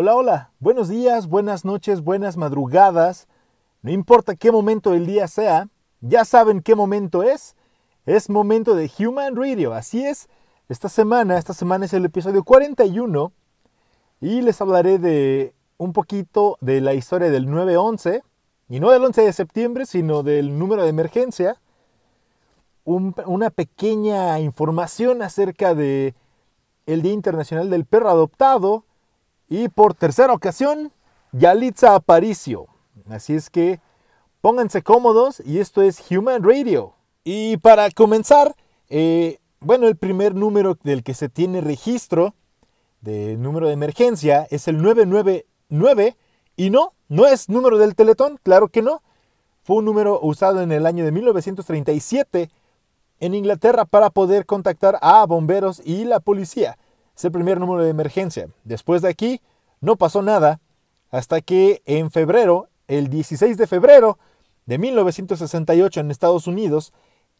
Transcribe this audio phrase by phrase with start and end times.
[0.00, 3.26] Hola, hola, buenos días, buenas noches, buenas madrugadas.
[3.82, 7.56] No importa qué momento del día sea, ya saben qué momento es.
[8.06, 10.28] Es momento de Human Radio, así es.
[10.68, 13.32] Esta semana, esta semana es el episodio 41
[14.20, 18.22] y les hablaré de un poquito de la historia del 911
[18.68, 21.60] y no del 11 de septiembre, sino del número de emergencia.
[22.84, 26.14] una pequeña información acerca de
[26.86, 28.84] el Día Internacional del Perro Adoptado
[29.48, 30.92] y por tercera ocasión,
[31.32, 32.66] Yalitza Aparicio.
[33.08, 33.80] Así es que
[34.40, 36.94] pónganse cómodos y esto es Human Radio.
[37.24, 38.54] Y para comenzar,
[38.88, 42.34] eh, bueno, el primer número del que se tiene registro
[43.00, 46.16] de número de emergencia es el 999
[46.56, 49.02] y no, no es número del Teletón, claro que no.
[49.62, 52.50] Fue un número usado en el año de 1937
[53.20, 56.78] en Inglaterra para poder contactar a bomberos y la policía.
[57.18, 58.48] Es el primer número de emergencia.
[58.62, 59.40] Después de aquí
[59.80, 60.60] no pasó nada
[61.10, 64.20] hasta que en febrero, el 16 de febrero
[64.66, 66.92] de 1968 en Estados Unidos,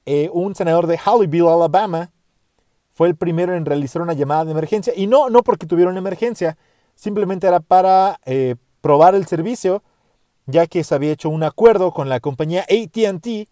[0.04, 2.10] eh, un senador de Hollyville, Alabama,
[2.92, 4.92] fue el primero en realizar una llamada de emergencia.
[4.96, 6.58] Y no, no porque tuviera una emergencia,
[6.96, 9.84] simplemente era para eh, probar el servicio,
[10.46, 13.48] ya que se había hecho un acuerdo con la compañía ATT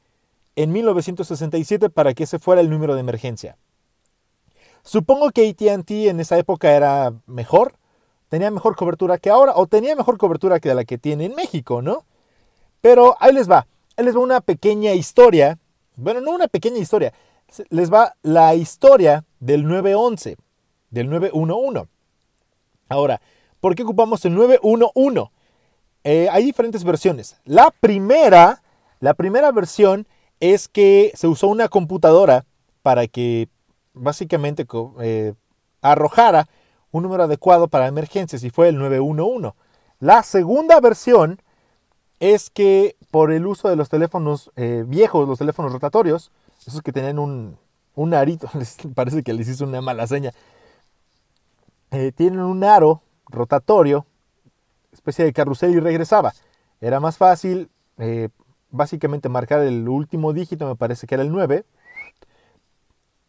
[0.57, 3.57] en 1967 para que ese fuera el número de emergencia.
[4.87, 7.75] Supongo que ATT en esa época era mejor,
[8.29, 11.83] tenía mejor cobertura que ahora, o tenía mejor cobertura que la que tiene en México,
[11.83, 12.05] ¿no?
[12.83, 15.59] Pero ahí les va, ahí les va una pequeña historia,
[15.97, 17.13] bueno, no una pequeña historia,
[17.69, 20.37] les va la historia del 911,
[20.91, 21.89] del 911.
[22.89, 23.21] Ahora,
[23.59, 25.33] ¿por qué ocupamos el 911?
[26.05, 27.37] Eh, hay diferentes versiones.
[27.45, 28.63] La primera,
[29.01, 30.07] la primera versión
[30.39, 32.45] es que se usó una computadora
[32.83, 33.49] para que
[33.97, 34.67] básicamente
[35.01, 35.35] eh,
[35.83, 36.49] arrojara
[36.93, 39.53] un número adecuado para emergencias y fue el 911.
[39.99, 41.41] La segunda versión
[42.21, 46.31] es que por el uso de los teléfonos eh, viejos, los teléfonos rotatorios,
[46.67, 47.59] esos que tenían un,
[47.95, 48.49] un arito,
[48.95, 50.33] parece que les hizo una mala seña,
[51.91, 54.07] eh, tienen un aro rotatorio,
[54.93, 56.35] especie de carrusel y regresaba.
[56.81, 57.71] Era más fácil,
[58.71, 61.65] básicamente marcar el último dígito, me parece que era el 9,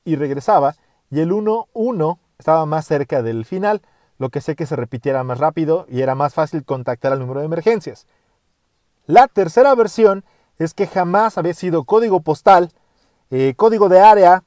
[0.08, 0.76] y regresaba,
[1.12, 3.82] y el 1-1 estaba más cerca del final,
[4.18, 7.42] lo que sé que se repitiera más rápido y era más fácil contactar al número
[7.42, 8.08] de emergencias.
[9.06, 10.24] La tercera versión
[10.60, 12.72] es que jamás había sido código postal,
[13.32, 14.44] eh, código de área,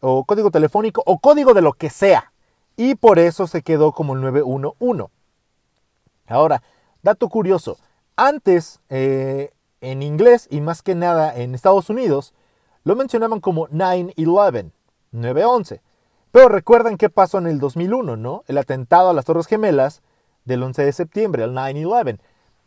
[0.00, 2.32] o código telefónico, o código de lo que sea.
[2.76, 5.06] Y por eso se quedó como el 911.
[6.26, 6.62] Ahora,
[7.02, 7.78] dato curioso.
[8.16, 12.34] Antes, eh, en inglés y más que nada en Estados Unidos,
[12.82, 14.75] lo mencionaban como 911.
[15.12, 15.80] 9-11.
[16.32, 18.44] Pero recuerdan qué pasó en el 2001, ¿no?
[18.46, 20.02] El atentado a las Torres Gemelas
[20.44, 22.18] del 11 de septiembre, el 9-11.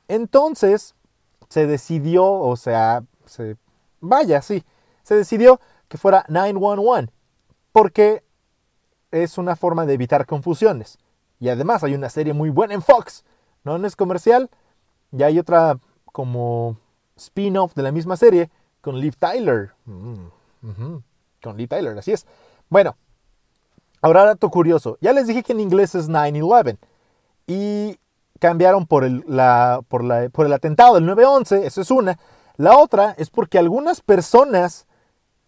[0.08, 0.96] Entonces
[1.50, 3.58] se decidió, o sea, se,
[4.02, 4.64] vaya, sí,
[5.04, 7.12] se decidió que fuera 911,
[7.72, 8.24] porque
[9.12, 11.00] es una forma de evitar confusiones.
[11.40, 13.24] Y además hay una serie muy buena en Fox,
[13.64, 13.78] ¿no?
[13.78, 14.50] No es comercial,
[15.12, 16.78] y hay otra como
[17.16, 18.50] spin-off de la misma serie
[18.82, 19.72] con Liv Tyler.
[19.86, 20.98] Mm,
[21.42, 22.26] con Lee Tyler, así es.
[22.70, 22.96] Bueno,
[24.02, 24.98] ahora dato curioso.
[25.02, 26.78] Ya les dije que en inglés es 9-11
[27.48, 27.98] y
[28.40, 32.18] cambiaron por el, la, por, la, por el atentado del 9-11, eso es una.
[32.58, 34.86] La otra es porque algunas personas,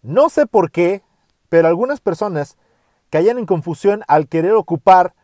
[0.02, 1.02] no sé por qué,
[1.48, 2.56] pero algunas personas
[3.10, 5.14] caían en confusión al querer ocupar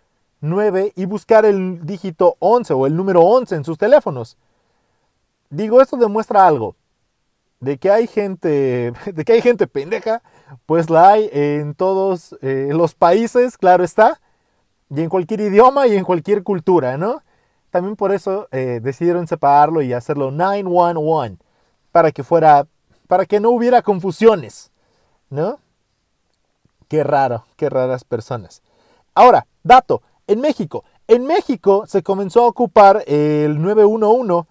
[0.41, 4.37] 9 y buscar el dígito 11 o el número 11 en sus teléfonos.
[5.51, 6.77] Digo, esto demuestra algo
[7.61, 10.23] de que hay gente, de que hay gente pendeja,
[10.67, 14.21] pues la hay en todos eh, los países, claro está,
[14.91, 17.23] y en cualquier idioma y en cualquier cultura, ¿no?
[17.71, 21.37] También por eso eh, decidieron separarlo y hacerlo 911,
[21.93, 22.67] para que fuera,
[23.07, 24.71] para que no hubiera confusiones,
[25.29, 25.59] ¿no?
[26.89, 28.63] Qué raro, qué raras personas.
[29.15, 34.49] Ahora, dato, en México, en México se comenzó a ocupar el 911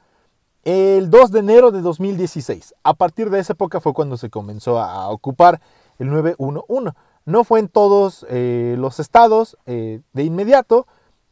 [0.67, 2.75] el 2 de enero de 2016.
[2.83, 5.61] A partir de esa época fue cuando se comenzó a ocupar
[5.97, 6.91] el 911.
[7.23, 10.85] No fue en todos eh, los estados eh, de inmediato,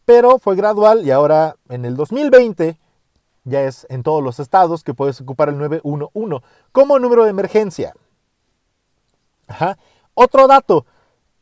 [0.05, 2.79] pero fue gradual y ahora en el 2020
[3.43, 6.41] ya es en todos los estados que puedes ocupar el 911
[6.71, 7.93] como número de emergencia.
[10.13, 10.85] Otro dato,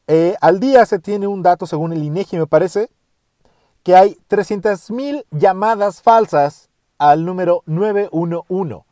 [0.07, 2.89] eh, al día se tiene un dato según el INEGI me parece,
[3.83, 6.71] que hay 300.000 llamadas falsas
[7.11, 8.85] al número 911.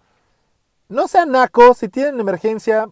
[0.89, 2.89] No sean nacos, si tienen emergencia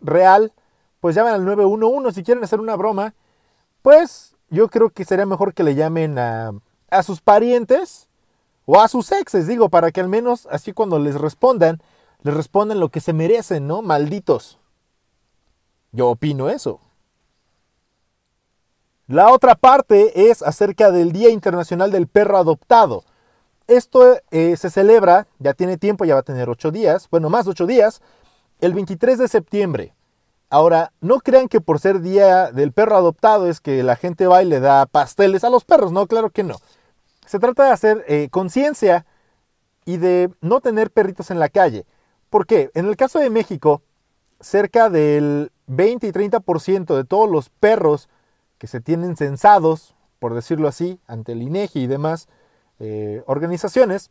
[0.00, 0.52] real,
[1.00, 2.14] pues llamen al 911.
[2.14, 3.14] Si quieren hacer una broma,
[3.82, 6.52] pues yo creo que sería mejor que le llamen a,
[6.90, 8.08] a sus parientes
[8.64, 11.82] o a sus exes, digo, para que al menos así cuando les respondan,
[12.22, 13.82] les respondan lo que se merecen, ¿no?
[13.82, 14.58] Malditos.
[15.92, 16.80] Yo opino eso.
[19.06, 23.04] La otra parte es acerca del Día Internacional del Perro Adoptado.
[23.66, 27.46] Esto eh, se celebra, ya tiene tiempo, ya va a tener ocho días, bueno, más
[27.46, 28.02] ocho días,
[28.60, 29.94] el 23 de septiembre.
[30.50, 34.42] Ahora, no crean que por ser Día del Perro Adoptado es que la gente va
[34.42, 36.56] y le da pasteles a los perros, no, claro que no.
[37.26, 39.06] Se trata de hacer eh, conciencia
[39.86, 41.86] y de no tener perritos en la calle.
[42.28, 42.70] ¿Por qué?
[42.74, 43.82] En el caso de México,
[44.40, 48.10] cerca del 20 y 30% de todos los perros
[48.58, 52.28] que se tienen censados, por decirlo así, ante el INEGI y demás
[52.86, 54.10] eh, organizaciones,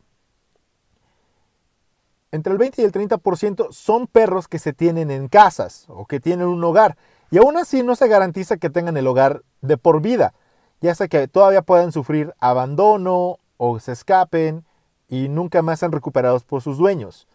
[2.32, 6.18] entre el 20 y el 30% son perros que se tienen en casas o que
[6.18, 6.96] tienen un hogar.
[7.30, 10.34] Y aún así no se garantiza que tengan el hogar de por vida,
[10.80, 14.64] ya sea que todavía puedan sufrir abandono o se escapen
[15.08, 17.28] y nunca más sean recuperados por sus dueños.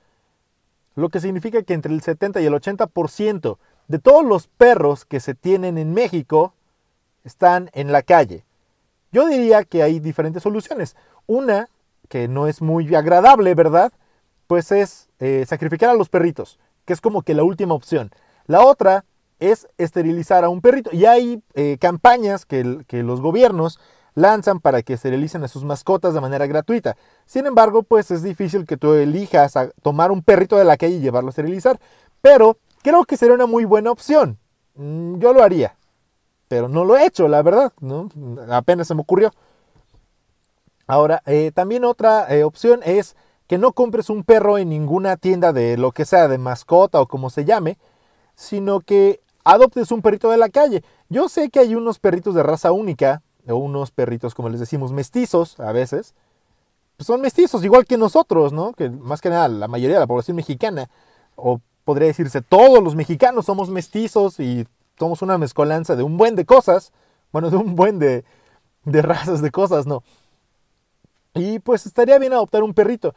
[0.95, 3.57] Lo que significa que entre el 70 y el 80%
[3.87, 6.53] de todos los perros que se tienen en México
[7.23, 8.43] están en la calle.
[9.11, 10.95] Yo diría que hay diferentes soluciones.
[11.29, 11.69] Una,
[12.07, 13.93] que no es muy agradable, ¿verdad?
[14.47, 18.09] Pues es eh, sacrificar a los perritos, que es como que la última opción.
[18.47, 19.05] La otra
[19.37, 20.89] es esterilizar a un perrito.
[20.91, 23.79] Y hay eh, campañas que, los gobiernos
[24.15, 26.97] lanzan para que esterilicen a sus mascotas de manera gratuita.
[27.27, 30.95] Sin embargo, pues es difícil que tú elijas a tomar un perrito de la calle
[30.95, 31.79] y llevarlo a esterilizar.
[32.21, 34.39] Pero creo que sería una muy buena opción.
[34.73, 35.75] Mm, yo lo haría
[36.49, 37.71] pero no lo he hecho, la verdad,
[38.49, 39.31] apenas se me ocurrió.
[40.89, 43.15] Ahora, eh, también otra eh, opción es
[43.45, 47.05] que no compres un perro en ninguna tienda de lo que sea, de mascota o
[47.05, 47.77] como se llame,
[48.33, 50.83] sino que adoptes un perrito de la calle.
[51.07, 54.91] Yo sé que hay unos perritos de raza única, o unos perritos, como les decimos,
[54.91, 56.15] mestizos a veces.
[56.97, 58.73] Pues son mestizos, igual que nosotros, ¿no?
[58.73, 60.89] Que más que nada la mayoría de la población mexicana,
[61.35, 64.65] o podría decirse todos los mexicanos somos mestizos y
[64.97, 66.93] somos una mezcolanza de un buen de cosas,
[67.31, 68.25] bueno, de un buen de,
[68.85, 70.01] de razas de cosas, ¿no?
[71.33, 73.13] Y pues estaría bien adoptar un perrito.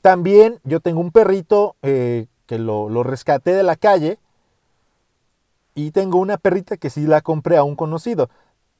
[0.00, 4.18] También yo tengo un perrito eh, que lo, lo, rescaté de la calle
[5.74, 8.30] y tengo una perrita que sí la compré a un conocido.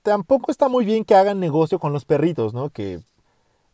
[0.02, 2.70] Tampoco está muy bien que hagan negocio con los perritos, ¿no?
[2.70, 3.00] Que,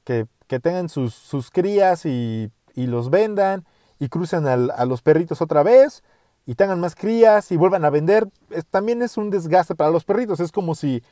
[0.05, 3.64] que, que tengan sus, sus crías y, y, los vendan
[3.99, 6.02] y crucen a los perritos otra vez
[6.46, 8.29] y tengan más crías y vuelvan a vender,
[8.70, 10.41] también es un desgaste para los perritos.
[10.41, 11.02] Es como si,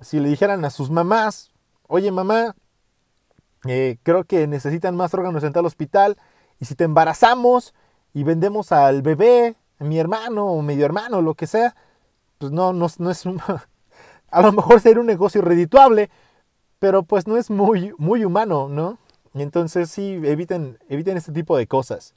[0.00, 1.52] si le dijeran a sus mamás,
[1.86, 2.56] oye mamá,
[3.66, 6.16] eh, creo que necesitan más órganos en tal hospital
[6.60, 7.74] y si te embarazamos
[8.14, 11.74] y vendemos al bebé, a mi hermano o medio hermano, lo que sea,
[12.38, 13.24] pues no, no, no es
[14.30, 16.10] a lo mejor sería un negocio redituable,
[16.78, 18.98] pero pues no es muy, muy humano, ¿no?
[19.34, 22.14] Entonces sí, eviten, eviten este tipo de cosas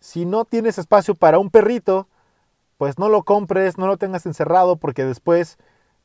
[0.00, 2.08] si no tienes espacio para un perrito,
[2.76, 5.58] pues no lo compres, no lo tengas encerrado porque después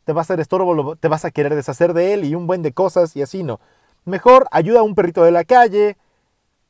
[0.05, 2.61] te va a hacer estorbo, te vas a querer deshacer de él y un buen
[2.61, 3.59] de cosas y así no.
[4.05, 5.97] Mejor ayuda a un perrito de la calle,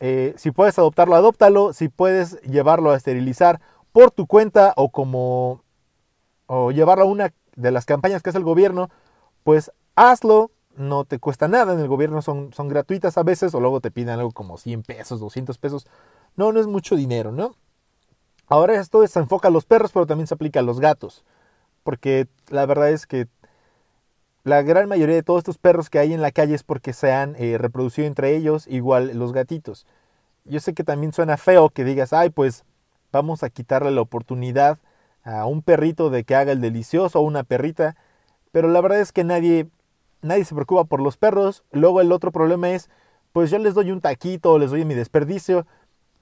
[0.00, 3.60] eh, si puedes adoptarlo, adóptalo, si puedes llevarlo a esterilizar
[3.92, 5.62] por tu cuenta o como
[6.46, 8.90] o llevarlo a una de las campañas que hace el gobierno,
[9.44, 13.60] pues hazlo, no te cuesta nada, en el gobierno son, son gratuitas a veces o
[13.60, 15.86] luego te piden algo como 100 pesos, 200 pesos
[16.36, 17.54] no, no es mucho dinero, ¿no?
[18.46, 21.24] Ahora esto se enfoca a los perros, pero también se aplica a los gatos.
[21.82, 23.26] Porque la verdad es que
[24.44, 27.12] la gran mayoría de todos estos perros que hay en la calle es porque se
[27.12, 29.86] han eh, reproducido entre ellos, igual los gatitos.
[30.44, 32.64] Yo sé que también suena feo que digas, ay, pues
[33.10, 34.78] vamos a quitarle la oportunidad
[35.24, 37.96] a un perrito de que haga el delicioso o una perrita,
[38.52, 39.66] pero la verdad es que nadie,
[40.20, 41.64] nadie se preocupa por los perros.
[41.72, 42.90] Luego el otro problema es,
[43.32, 45.66] pues yo les doy un taquito, les doy mi desperdicio,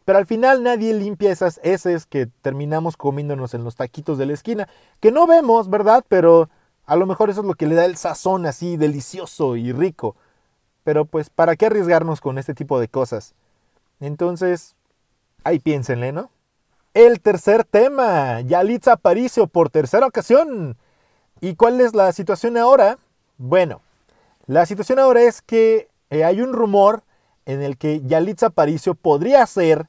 [0.05, 4.35] pero al final nadie limpia esas heces que terminamos comiéndonos en los taquitos de la
[4.35, 4.69] esquina,
[5.00, 6.05] que no vemos, ¿verdad?
[6.07, 6.49] Pero
[6.87, 10.17] a lo mejor eso es lo que le da el sazón así delicioso y rico.
[10.85, 13.35] Pero pues, ¿para qué arriesgarnos con este tipo de cosas?
[14.01, 14.75] Entonces,
[15.45, 16.31] ahí piénsenle, ¿no?
[16.95, 20.77] El tercer tema, Yalitza Aparicio por tercera ocasión.
[21.41, 22.99] ¿Y cuál es la situación ahora?
[23.39, 23.81] Bueno,
[24.47, 27.03] la situación ahora es que eh, hay un rumor
[27.47, 29.87] en el que Yalitza Aparicio podría ser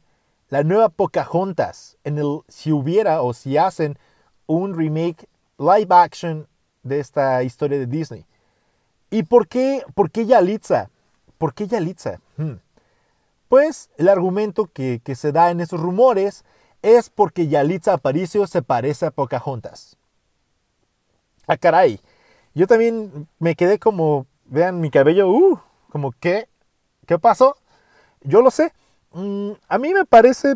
[0.50, 3.98] la nueva Pocahontas en el si hubiera o si hacen
[4.46, 6.48] un remake live action
[6.84, 8.26] de esta historia de Disney.
[9.10, 10.90] ¿Y por qué, por qué Yalitza?
[11.38, 12.20] ¿Por qué Yalitza?
[12.38, 12.56] Hmm.
[13.48, 16.44] Pues el argumento que, que, se da en esos rumores
[16.82, 19.98] es porque Yalitza Aparicio se parece a Pocahontas.
[21.48, 22.00] Ah, caray.
[22.54, 25.60] Yo también me quedé como, vean mi cabello, uh,
[25.90, 26.48] como que,
[27.08, 27.58] ¿qué pasó?
[28.22, 28.74] Yo lo sé.
[29.12, 30.56] Mm, a mí me parece,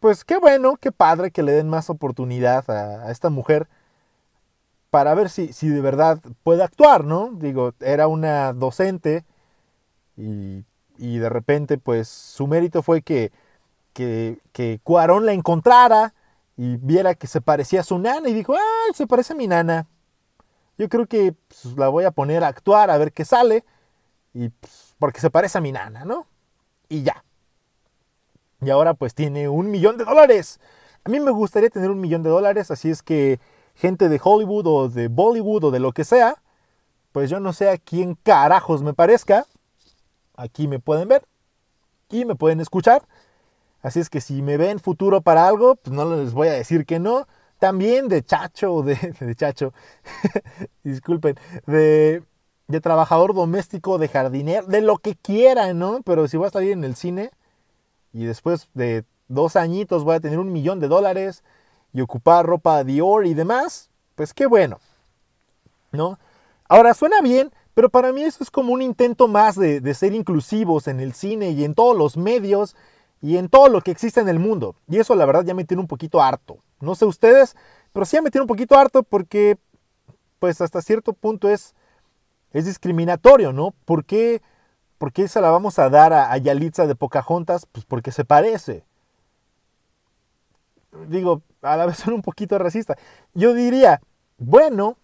[0.00, 3.68] pues qué bueno, qué padre que le den más oportunidad a, esta mujer
[4.90, 7.30] para ver si, si, de verdad puede actuar, ¿no?
[7.32, 9.24] Digo, era una docente
[10.16, 10.64] y,
[10.98, 13.32] y de repente, pues su mérito fue que,
[13.92, 16.14] que, que Cuarón la encontrara
[16.56, 19.46] y viera que se parecía a su nana y dijo, ah, se parece a mi
[19.46, 19.86] nana.
[20.78, 23.64] Yo creo que pues, la voy a poner a actuar a ver qué sale
[24.34, 26.26] y pues, porque se parece a mi nana, ¿no?
[26.88, 27.24] Y ya.
[28.60, 30.60] Y ahora pues tiene un millón de dólares.
[31.04, 33.40] A mí me gustaría tener un millón de dólares, así es que
[33.78, 36.42] gente de Hollywood o de Bollywood o de lo que sea,
[37.12, 39.46] pues yo no sé a quién carajos me parezca.
[40.36, 41.24] Aquí me pueden ver
[42.10, 43.02] y me pueden escuchar.
[43.80, 46.86] Así es que si me ven futuro para algo, pues no les voy a decir
[46.86, 47.28] que no.
[47.60, 49.72] También de chacho, de, de chacho,
[50.82, 52.24] disculpen, de,
[52.66, 56.02] de trabajador doméstico, de jardinero, de lo que quieran, ¿no?
[56.02, 57.30] Pero si voy a salir en el cine
[58.12, 61.44] y después de dos añitos voy a tener un millón de dólares
[61.92, 64.78] y ocupar ropa Dior y demás, pues qué bueno,
[65.92, 66.18] ¿no?
[66.68, 70.88] Ahora suena bien, pero para mí eso es como un intento más de, ser inclusivos
[70.88, 72.74] en el cine y en todos los medios
[73.22, 74.74] y en todo lo que existe en el mundo.
[74.88, 76.58] Y eso la verdad ya me tiene un poquito harto.
[76.80, 77.56] No sé ustedes,
[77.92, 79.58] pero sí me tiene un poquito harto porque
[80.40, 81.74] pues hasta cierto punto es,
[82.52, 83.72] es discriminatorio, ¿no?
[83.84, 84.42] ¿Por qué,
[84.98, 87.66] ¿Por se la vamos a dar a, Yalitza de Pocahontas?
[87.66, 88.84] Pues porque se parece.
[91.08, 92.96] Digo, a la vez son un poquito racista.
[93.34, 94.00] Yo diría,
[94.38, 94.96] bueno,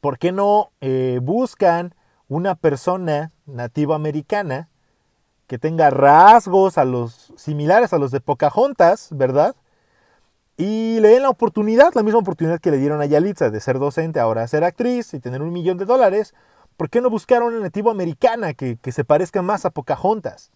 [0.00, 1.94] ¿por qué no eh, buscan
[2.28, 4.68] una persona nativa americana
[5.46, 9.54] que tenga rasgos a los, similares a los de Pocahontas, ¿verdad?
[10.56, 13.78] Y le den la oportunidad, la misma oportunidad que le dieron a Yalitza de ser
[13.78, 16.34] docente, ahora ser actriz y tener un millón de dólares.
[16.76, 20.50] ¿Por qué no buscar una nativa americana que, se parezca más a Pocahontas?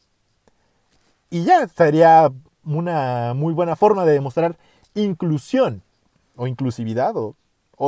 [1.29, 2.33] Y ya sería
[2.64, 4.57] una muy buena forma de demostrar
[4.95, 5.83] inclusión
[6.37, 7.35] o inclusividad o,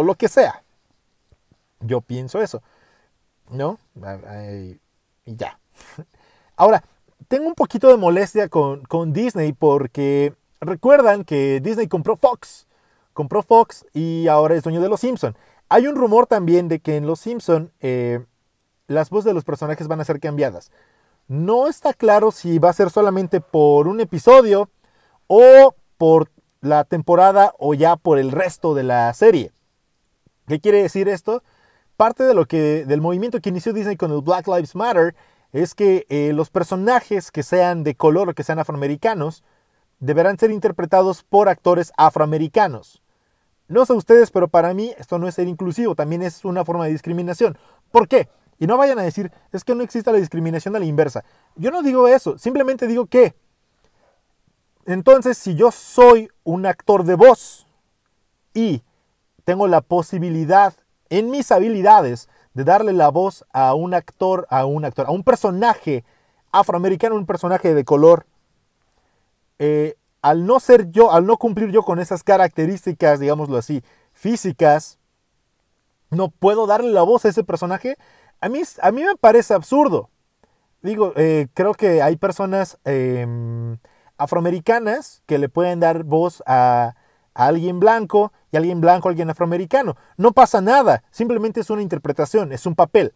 [0.02, 0.62] lo que sea.
[1.80, 2.62] Yo pienso eso.
[3.50, 3.78] ¿No?
[5.24, 5.58] Y ya.
[6.56, 6.84] Ahora,
[7.28, 12.66] tengo un poquito de molestia con, Disney porque recuerdan que Disney compró Fox.
[13.12, 15.36] Compró Fox y ahora es dueño de Los Simpson.
[15.68, 18.24] Hay un rumor también de que en Los Simpson eh,
[18.86, 20.70] las voces de los personajes van a ser cambiadas.
[21.28, 24.70] No está claro si va a ser solamente por un episodio
[25.26, 29.52] o por la temporada o ya por el resto de la serie.
[30.46, 31.42] ¿Qué quiere decir esto?
[31.96, 35.14] Parte de lo que del movimiento que inició Disney con el Black Lives Matter
[35.52, 39.44] es que eh, los personajes que sean de color o que sean afroamericanos
[40.00, 43.02] deberán ser interpretados por actores afroamericanos.
[43.68, 46.86] No sé ustedes, pero para mí esto no es ser inclusivo, también es una forma
[46.86, 47.56] de discriminación.
[47.90, 48.28] ¿Por qué?
[48.58, 51.24] Y no vayan a decir, es que no existe la discriminación a la inversa.
[51.56, 53.34] Yo no digo eso, simplemente digo que,
[54.86, 57.66] entonces si yo soy un actor de voz
[58.54, 58.82] y
[59.44, 60.74] tengo la posibilidad
[61.10, 65.24] en mis habilidades de darle la voz a un actor, a un actor, a un
[65.24, 66.04] personaje
[66.50, 68.26] afroamericano, un personaje de color,
[69.58, 73.82] eh, al no ser yo, al no cumplir yo con esas características, digámoslo así,
[74.12, 74.98] físicas,
[76.10, 77.96] no puedo darle la voz a ese personaje,
[78.42, 80.10] a mí, a me parece absurdo.
[80.82, 83.78] Digo, eh, creo que hay personas em,
[84.18, 86.96] afroamericanas que le pueden dar voz a,
[87.34, 89.96] a alguien blanco y alguien blanco, alguien afroamericano.
[90.16, 93.14] No pasa nada, simplemente es una interpretación, es un papel.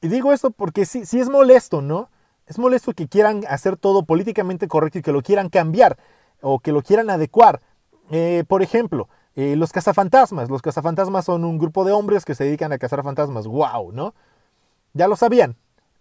[0.00, 2.10] Y digo esto porque sí, sí es molesto, ¿no?
[2.46, 5.96] Es molesto que quieran hacer todo políticamente correcto y que lo quieran cambiar
[6.40, 7.60] o que lo quieran adecuar.
[8.10, 10.50] Eh, por ejemplo, eh, los cazafantasmas.
[10.50, 13.46] Los cazafantasmas son un grupo de hombres que se dedican a cazar fantasmas.
[13.46, 13.92] ¡Wow!
[13.92, 14.14] ¿No?
[14.94, 15.56] Ya lo sabían.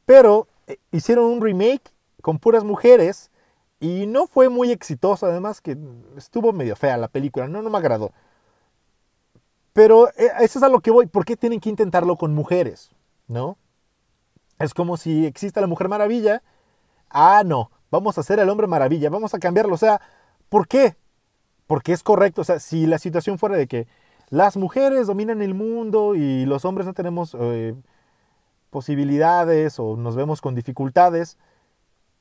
[0.05, 3.31] Pero eh, hicieron un remake con puras mujeres
[3.79, 5.77] y no fue muy exitoso, además que
[6.15, 8.11] estuvo medio fea la película, no, no me agradó.
[9.73, 12.91] Pero eh, eso es a lo que voy, ¿por qué tienen que intentarlo con mujeres?
[13.27, 13.57] ¿No?
[14.59, 16.43] Es como si existe la Mujer Maravilla.
[17.09, 19.73] Ah, no, vamos a hacer el Hombre Maravilla, vamos a cambiarlo.
[19.73, 19.99] O sea,
[20.49, 20.95] ¿por qué?
[21.65, 22.41] Porque es correcto.
[22.41, 23.87] O sea, si la situación fuera de que
[24.29, 27.75] las mujeres dominan el mundo y los hombres no tenemos eh,
[28.71, 31.37] posibilidades o nos vemos con dificultades,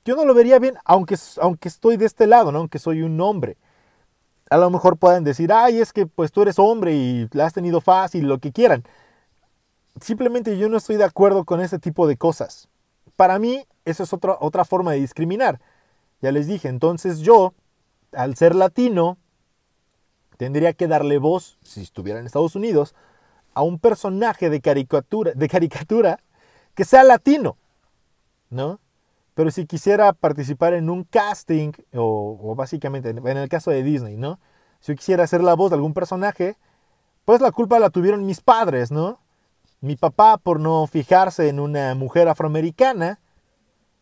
[0.04, 2.58] yo no lo vería bien, aunque, aunque estoy de este lado, ¿no?
[2.58, 3.56] aunque soy un hombre.
[4.50, 7.54] A lo mejor pueden decir, ay, es que pues tú eres hombre y la has
[7.54, 8.82] tenido fácil, lo que quieran.
[10.00, 12.68] Simplemente yo no estoy de acuerdo con ese tipo de cosas.
[13.16, 15.60] Para mí, eso es otra, otra forma de discriminar.
[16.20, 17.54] Ya les dije, entonces yo,
[18.12, 19.18] al ser latino,
[20.36, 22.94] tendría que darle voz, si estuviera en Estados Unidos,
[23.54, 26.20] a un personaje de caricatura, de caricatura
[26.80, 27.58] que sea latino,
[28.48, 28.80] ¿no?
[29.34, 34.40] Pero si quisiera participar en un casting, o, básicamente en el caso de Disney, ¿no?
[34.80, 36.56] Si yo quisiera hacer la voz de algún personaje,
[37.26, 39.20] pues la culpa la tuvieron mis padres, ¿no?
[39.82, 43.20] Mi papá por no fijarse en una mujer afroamericana,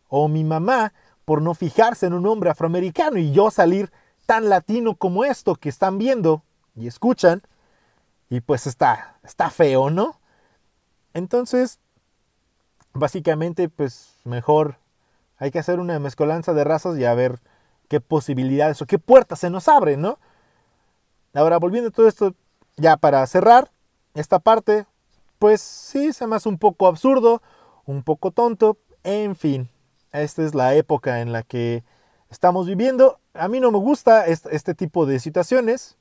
[0.07, 0.93] o mi mamá
[1.25, 3.91] por no fijarse en un hombre afroamericano y yo salir
[4.25, 6.45] tan latino como esto que están viendo
[6.77, 7.41] y escuchan,
[8.29, 10.21] y pues está, está feo, ¿no?
[11.13, 11.81] Entonces,
[12.93, 14.77] básicamente, pues mejor
[15.37, 17.39] hay que hacer una mezcolanza de razas y a ver
[17.87, 20.19] qué posibilidades o qué puertas se nos abren, ¿no?
[21.33, 22.35] Ahora, volviendo a todo esto,
[22.77, 23.71] ya para cerrar
[24.13, 24.85] esta parte,
[25.37, 27.41] pues sí, se me hace un poco absurdo,
[27.85, 29.69] un poco tonto, en fin,
[30.11, 31.83] esta es la época en la que
[32.29, 33.19] estamos viviendo.
[33.33, 35.97] A mí no me gusta este, tipo de situaciones.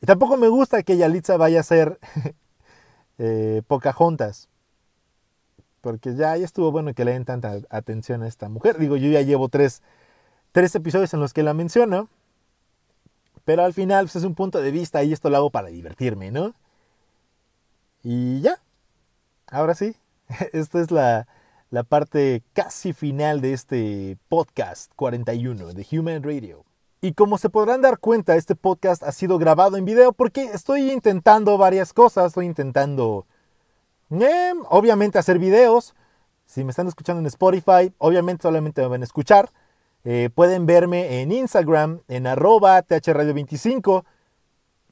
[0.00, 1.98] Y tampoco me gusta que Yalitza vaya a ser
[3.18, 4.48] eh, Pocahontas.
[5.82, 8.78] Porque ya, ya estuvo bueno que le den tanta atención a esta mujer.
[8.78, 9.82] Digo, yo ya llevo tres,
[10.52, 12.08] tres episodios en los que la menciono.
[13.44, 16.30] Pero al final pues, es un punto de vista y esto lo hago para divertirme,
[16.30, 16.54] ¿no?
[18.02, 18.56] Y ya.
[19.48, 19.96] Ahora sí.
[20.52, 21.26] Esta es la,
[21.70, 26.64] la parte casi final de este podcast 41 de Human Radio.
[27.00, 30.92] Y como se podrán dar cuenta, este podcast ha sido grabado en video porque estoy
[30.92, 32.26] intentando varias cosas.
[32.26, 33.26] Estoy intentando,
[34.68, 35.94] obviamente, hacer videos.
[36.46, 39.50] Si me están escuchando en Spotify, obviamente solamente me van a escuchar.
[40.04, 44.04] Eh, pueden verme en Instagram, en arroba thradio25,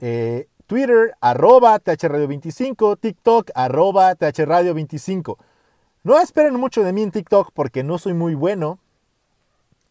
[0.00, 5.36] eh, Twitter, arroba thradio25, TikTok, arroba thradio25.
[6.02, 8.78] No esperen mucho de mí en TikTok porque no soy muy bueno.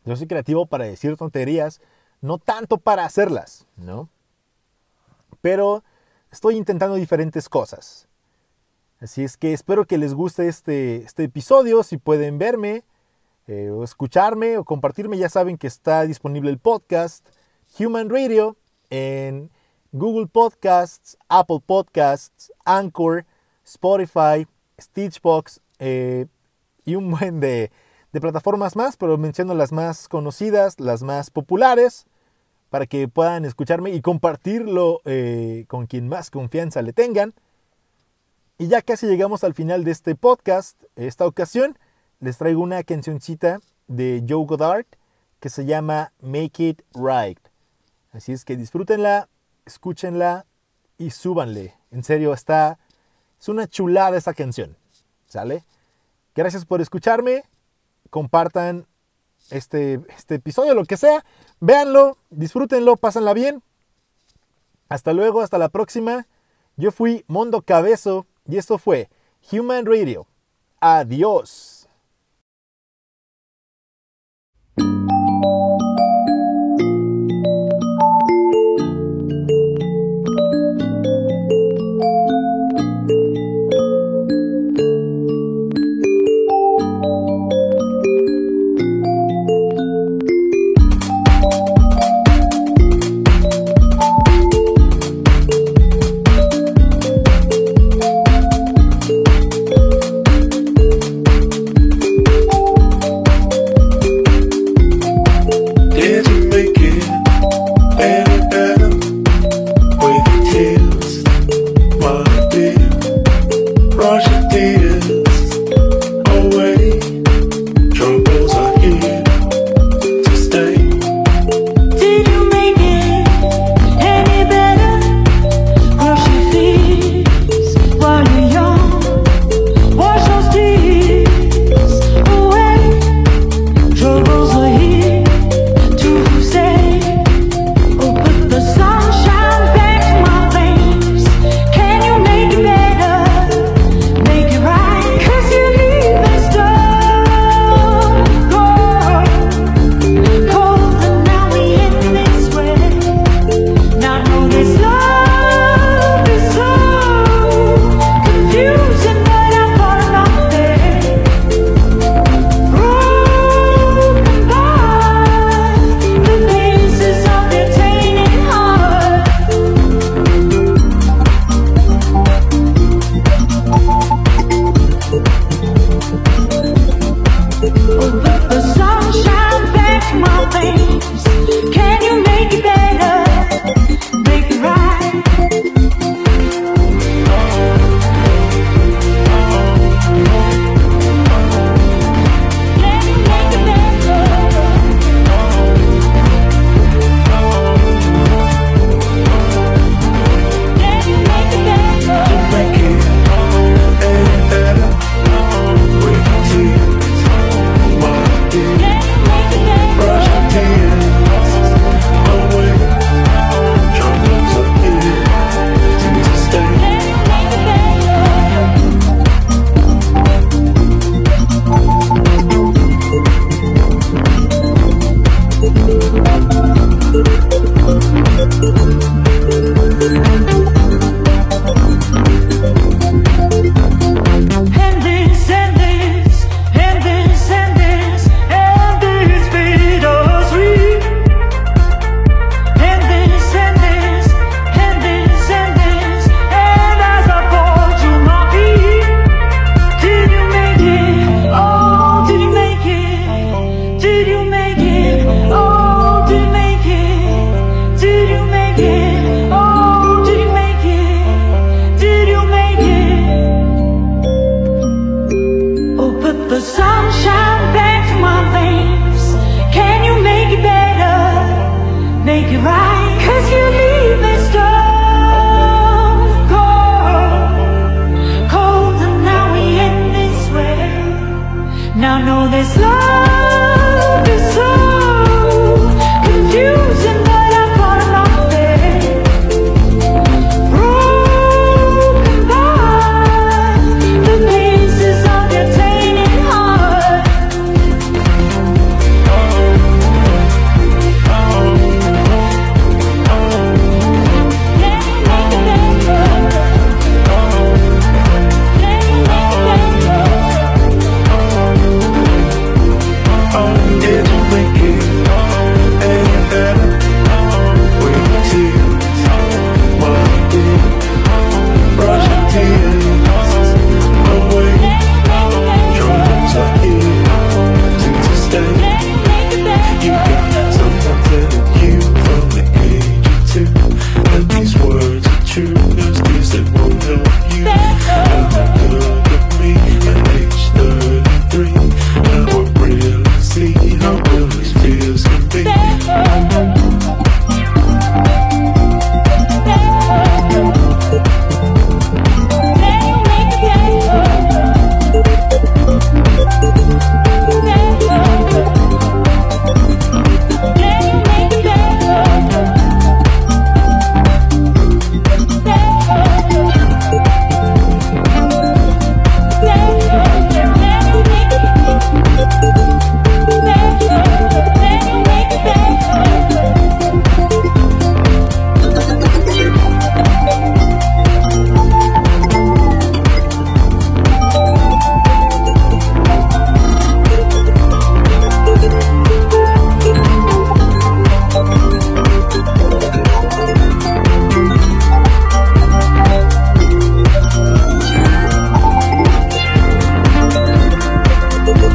[0.05, 1.81] Yo soy creativo para decir tonterías,
[2.21, 4.09] no tanto para hacerlas, ¿no?
[5.41, 5.83] Pero
[6.31, 8.08] estoy intentando diferentes cosas.
[8.99, 11.83] Así es que espero que les guste este, este episodio.
[11.83, 12.83] Si pueden verme,
[13.47, 17.25] eh, o escucharme, o compartirme, ya saben que está disponible el podcast
[17.79, 18.57] Human Radio
[18.89, 19.49] en
[19.91, 23.25] Google Podcasts, Apple Podcasts, Anchor,
[23.65, 24.45] Spotify,
[24.79, 26.27] Stitchbox eh,
[26.85, 27.71] y un buen de,
[28.11, 32.05] plataformas más, pero menciono las más conocidas, las más populares,
[32.69, 37.33] para que puedan escucharme y compartirlo eh, con quien más confianza le tengan.
[38.61, 40.83] Y ya casi llegamos al final de este podcast.
[40.97, 41.79] Esta ocasión
[42.19, 44.85] les traigo una cancioncita de Joe Goddard
[45.39, 47.39] que se llama Make It Right.
[48.11, 49.29] Así es que disfrútenla,
[49.65, 50.45] escúchenla
[50.97, 51.73] y súbanle.
[51.89, 52.79] En serio, está,
[53.39, 54.75] es una chulada esa canción.
[55.25, 55.63] ¿Sale?
[56.35, 57.45] Gracias por escucharme.
[58.09, 58.87] Compartan
[59.51, 61.23] este, este episodio, lo que sea.
[61.61, 63.63] Véanlo, disfrútenlo, pásenla bien.
[64.89, 66.27] Hasta luego, hasta la próxima.
[66.75, 69.09] Yo fui Mondo Cabezo y esto fue
[69.51, 70.27] Human Radio.
[70.79, 71.78] Adiós.